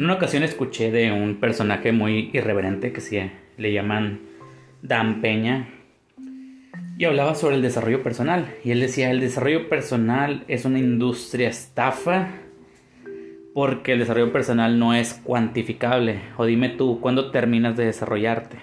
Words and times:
En 0.00 0.06
una 0.06 0.14
ocasión 0.14 0.42
escuché 0.42 0.90
de 0.90 1.12
un 1.12 1.40
personaje 1.40 1.92
muy 1.92 2.30
irreverente 2.32 2.90
que 2.90 3.02
se 3.02 3.32
le 3.58 3.70
llaman 3.70 4.20
Dan 4.80 5.20
Peña 5.20 5.68
y 6.96 7.04
hablaba 7.04 7.34
sobre 7.34 7.56
el 7.56 7.60
desarrollo 7.60 8.02
personal. 8.02 8.46
Y 8.64 8.70
él 8.70 8.80
decía, 8.80 9.10
el 9.10 9.20
desarrollo 9.20 9.68
personal 9.68 10.42
es 10.48 10.64
una 10.64 10.78
industria 10.78 11.50
estafa 11.50 12.30
porque 13.52 13.92
el 13.92 13.98
desarrollo 13.98 14.32
personal 14.32 14.78
no 14.78 14.94
es 14.94 15.12
cuantificable. 15.12 16.22
O 16.38 16.46
dime 16.46 16.70
tú, 16.70 16.98
¿cuándo 17.02 17.30
terminas 17.30 17.76
de 17.76 17.84
desarrollarte? 17.84 18.56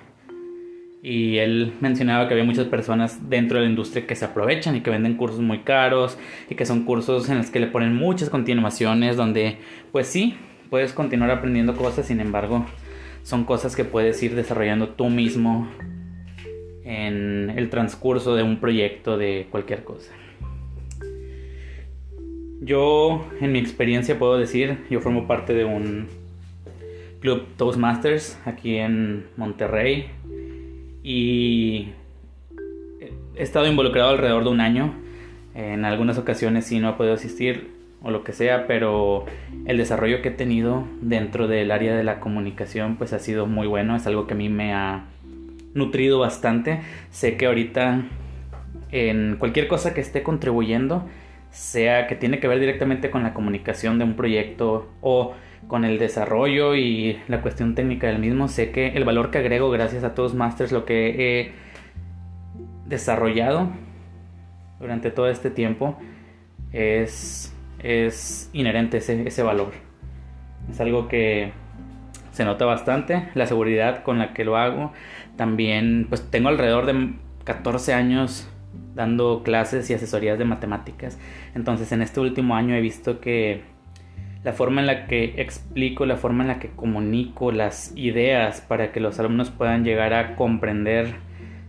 Y 1.04 1.38
él 1.38 1.74
mencionaba 1.82 2.28
que 2.28 2.34
había 2.34 2.46
muchas 2.46 2.66
personas 2.66 3.30
dentro 3.30 3.60
de 3.60 3.66
la 3.66 3.70
industria 3.70 4.08
que 4.08 4.16
se 4.16 4.26
aprovechan 4.26 4.76
y 4.76 4.82
que 4.82 4.90
venden 4.90 5.18
cursos 5.18 5.42
muy 5.42 5.60
caros 5.60 6.18
y 6.50 6.56
que 6.56 6.66
son 6.66 6.84
cursos 6.84 7.30
en 7.30 7.38
los 7.38 7.52
que 7.52 7.60
le 7.60 7.68
ponen 7.68 7.96
muchas 7.96 8.32
continuaciones 8.32 9.18
donde, 9.18 9.58
pues 9.92 10.08
sí, 10.08 10.36
puedes 10.70 10.94
continuar 10.94 11.32
aprendiendo 11.32 11.76
cosas, 11.76 12.08
sin 12.08 12.20
embargo, 12.20 12.66
son 13.24 13.44
cosas 13.44 13.76
que 13.76 13.84
puedes 13.84 14.22
ir 14.24 14.36
desarrollando 14.36 14.90
tú 14.90 15.10
mismo 15.10 15.68
en 16.84 17.50
el 17.50 17.70
transcurso 17.70 18.36
de 18.36 18.44
un 18.44 18.60
proyecto 18.60 19.18
de 19.18 19.48
cualquier 19.52 19.84
cosa. 19.84 20.14
Yo, 22.62 23.28
en 23.40 23.52
mi 23.52 23.60
experiencia, 23.60 24.18
puedo 24.18 24.38
decir, 24.38 24.80
yo 24.90 25.02
formo 25.02 25.28
parte 25.28 25.54
de 25.54 25.66
un 25.66 26.08
club 27.20 27.46
Toastmasters 27.58 28.40
aquí 28.46 28.78
en 28.78 29.26
Monterrey 29.38 30.08
y 31.04 31.90
he 33.36 33.44
estado 33.44 33.68
involucrado 33.68 34.10
alrededor 34.10 34.44
de 34.44 34.50
un 34.50 34.62
año. 34.62 34.94
En 35.54 35.86
algunas 35.86 36.18
ocasiones 36.18 36.66
sí 36.66 36.80
no 36.80 36.90
he 36.90 36.94
podido 36.94 37.16
asistir 37.16 37.77
o 38.02 38.12
lo 38.12 38.24
que 38.24 38.32
sea, 38.34 38.68
pero 38.68 39.26
el 39.66 39.78
desarrollo 39.78 40.22
que 40.22 40.30
he 40.30 40.32
tenido 40.32 40.86
dentro 41.02 41.48
del 41.48 41.72
área 41.72 41.96
de 41.96 42.04
la 42.04 42.20
comunicación 42.20 42.96
pues 42.98 43.14
ha 43.14 43.20
sido 43.20 43.48
muy 43.48 43.68
bueno, 43.68 43.96
es 43.96 44.06
algo 44.08 44.28
que 44.28 44.34
a 44.34 44.38
mí 44.38 44.50
me 44.50 44.74
ha 44.74 45.06
nutrido 45.74 46.20
bastante. 46.20 46.82
Sé 47.10 47.38
que 47.38 47.48
ahorita 47.48 48.04
en 48.92 49.38
cualquier 49.38 49.68
cosa 49.68 49.94
que 49.94 50.02
esté 50.02 50.24
contribuyendo 50.24 51.06
sea 51.50 52.08
que 52.08 52.16
tiene 52.16 52.40
que 52.40 52.48
ver 52.48 52.60
directamente 52.60 53.10
con 53.10 53.24
la 53.24 53.34
comunicación 53.34 53.98
de 53.98 54.04
un 54.04 54.16
proyecto 54.16 54.90
o 55.02 55.34
con 55.68 55.86
el 55.86 55.98
desarrollo 56.00 56.76
y 56.76 57.20
la 57.28 57.42
cuestión 57.42 57.76
técnica 57.76 58.08
del 58.08 58.20
mismo, 58.20 58.48
sé 58.48 58.72
que 58.72 58.90
el 58.90 59.04
valor 59.04 59.32
que 59.32 59.40
agrego 59.40 59.70
gracias 59.70 60.04
a 60.04 60.14
todos 60.14 60.34
Masters, 60.34 60.72
lo 60.72 60.86
que 60.86 61.10
he 61.40 61.52
desarrollado 62.86 63.70
durante 64.80 65.12
todo 65.12 65.30
este 65.30 65.50
tiempo, 65.50 65.98
es, 66.72 67.54
es 67.80 68.50
inherente 68.54 68.98
ese, 68.98 69.28
ese 69.28 69.44
valor. 69.44 69.72
Es 70.70 70.80
algo 70.80 71.08
que 71.08 71.52
se 72.32 72.46
nota 72.46 72.66
bastante, 72.66 73.30
la 73.34 73.48
seguridad 73.48 74.04
con 74.04 74.20
la 74.20 74.34
que 74.34 74.46
lo 74.46 74.58
hago. 74.58 74.94
También, 75.36 76.06
pues 76.10 76.30
tengo 76.30 76.50
alrededor 76.50 76.86
de 76.86 77.14
14 77.44 77.94
años 77.94 78.50
dando 78.94 79.44
clases 79.44 79.90
y 79.90 79.94
asesorías 79.94 80.38
de 80.38 80.46
matemáticas. 80.46 81.18
Entonces 81.56 81.92
en 81.92 82.02
este 82.02 82.20
último 82.20 82.56
año 82.56 82.76
he 82.76 82.82
visto 82.82 83.20
que 83.20 83.62
la 84.44 84.54
forma 84.54 84.82
en 84.82 84.88
la 84.88 85.08
que 85.08 85.36
explico, 85.42 86.06
la 86.06 86.18
forma 86.18 86.44
en 86.44 86.48
la 86.50 86.60
que 86.60 86.70
comunico 86.70 87.52
las 87.52 87.92
ideas 87.96 88.62
para 88.62 88.92
que 88.92 89.00
los 89.00 89.20
alumnos 89.20 89.50
puedan 89.50 89.84
llegar 89.84 90.14
a 90.14 90.36
comprender 90.36 91.16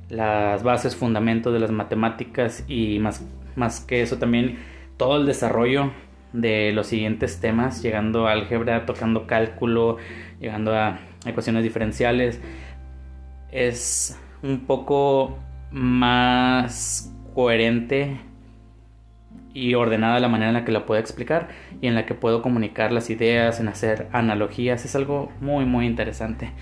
las 0.09 0.63
bases, 0.63 0.97
fundamentos 0.97 1.53
de 1.53 1.61
las 1.61 1.71
matemáticas 1.71 2.65
y 2.67 2.99
más, 2.99 3.27
más 3.57 3.81
que 3.81 4.03
eso 4.03 4.19
también 4.19 4.59
todo 4.99 5.17
el 5.17 5.27
desarrollo 5.27 5.93
de 6.35 6.73
los 6.73 6.89
siguientes 6.89 7.41
temas, 7.41 7.83
llegando 7.83 8.27
a 8.27 8.33
álgebra, 8.33 8.85
tocando 8.85 9.27
cálculo, 9.27 9.97
llegando 10.41 10.75
a 10.75 10.99
ecuaciones 11.25 11.63
diferenciales, 11.63 12.41
es 13.51 14.21
un 14.43 14.67
poco 14.67 15.39
más 15.71 17.15
coherente 17.35 18.21
y 19.55 19.75
ordenada 19.75 20.21
la 20.21 20.29
manera 20.29 20.51
en 20.51 20.55
la 20.55 20.65
que 20.65 20.73
la 20.73 20.87
puedo 20.87 21.01
explicar 21.01 21.49
y 21.81 21.87
en 21.87 21.95
la 21.95 22.05
que 22.05 22.15
puedo 22.15 22.43
comunicar 22.43 22.93
las 22.93 23.11
ideas, 23.11 23.61
en 23.61 23.69
hacer 23.69 24.09
analogías. 24.13 24.85
Es 24.85 24.95
algo 24.95 25.33
muy, 25.41 25.65
muy 25.65 25.87
interesante. 25.87 26.53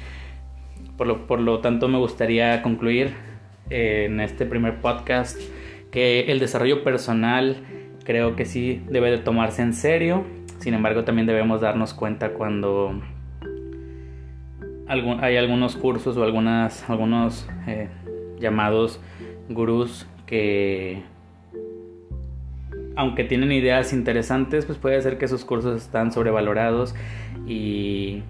Por 0.96 1.06
lo, 1.06 1.26
por 1.26 1.40
lo 1.40 1.60
tanto, 1.60 1.88
me 1.88 1.98
gustaría 1.98 2.62
concluir 2.62 3.14
eh, 3.68 4.04
en 4.06 4.20
este 4.20 4.46
primer 4.46 4.80
podcast 4.80 5.38
que 5.90 6.20
el 6.32 6.38
desarrollo 6.38 6.84
personal 6.84 7.56
creo 8.06 8.36
que 8.36 8.44
sí 8.44 8.82
debe 8.88 9.10
de 9.10 9.18
tomarse 9.18 9.62
en 9.62 9.74
serio. 9.74 10.24
Sin 10.60 10.72
embargo, 10.72 11.04
también 11.04 11.26
debemos 11.26 11.60
darnos 11.60 11.92
cuenta 11.92 12.32
cuando 12.32 13.02
hay 14.88 15.36
algunos 15.36 15.76
cursos 15.76 16.16
o 16.16 16.22
algunas, 16.22 16.88
algunos 16.88 17.48
eh, 17.66 17.88
llamados 18.38 19.00
gurús 19.48 20.06
que 20.26 21.02
aunque 22.94 23.24
tienen 23.24 23.52
ideas 23.52 23.92
interesantes, 23.92 24.64
pues 24.64 24.78
puede 24.78 25.02
ser 25.02 25.18
que 25.18 25.28
sus 25.28 25.44
cursos 25.44 25.82
están 25.82 26.12
sobrevalorados 26.12 26.94
y 27.46 28.22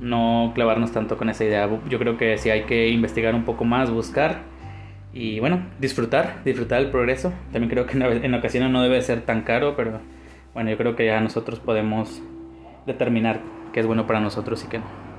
no 0.00 0.52
clavarnos 0.54 0.92
tanto 0.92 1.18
con 1.18 1.28
esa 1.28 1.44
idea. 1.44 1.68
Yo 1.90 1.98
creo 1.98 2.16
que 2.16 2.38
sí 2.38 2.48
hay 2.48 2.62
que 2.62 2.88
investigar 2.88 3.34
un 3.34 3.44
poco 3.44 3.64
más, 3.64 3.90
buscar 3.90 4.51
y 5.12 5.40
bueno, 5.40 5.66
disfrutar, 5.78 6.42
disfrutar 6.44 6.80
del 6.80 6.90
progreso. 6.90 7.32
También 7.52 7.70
creo 7.70 7.86
que 7.86 7.98
en 7.98 8.34
ocasiones 8.34 8.70
no 8.70 8.82
debe 8.82 9.00
ser 9.02 9.22
tan 9.22 9.42
caro, 9.42 9.76
pero 9.76 10.00
bueno, 10.54 10.70
yo 10.70 10.76
creo 10.76 10.96
que 10.96 11.06
ya 11.06 11.20
nosotros 11.20 11.60
podemos 11.60 12.22
determinar 12.86 13.40
qué 13.72 13.80
es 13.80 13.86
bueno 13.86 14.06
para 14.06 14.20
nosotros 14.20 14.64
y 14.64 14.68
qué 14.68 14.78
no. 14.78 15.11